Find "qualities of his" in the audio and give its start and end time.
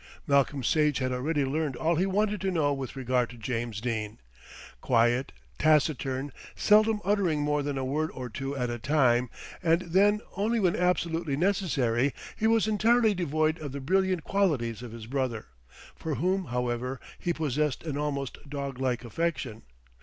14.23-15.05